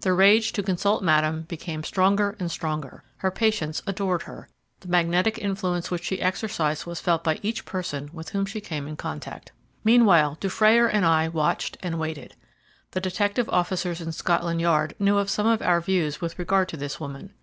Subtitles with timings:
[0.00, 3.04] The rage to consult Madame became stronger and stronger.
[3.18, 4.48] Her patients adored her.
[4.80, 8.88] The magnetic influence which she exercised was felt by each person with whom she came
[8.88, 9.52] in contact.
[9.84, 12.34] Meanwhile Dufrayer and I watched and waited.
[12.92, 16.78] The detective officers in Scotland Yard knew of some of our views with regard to
[16.78, 17.34] this woman.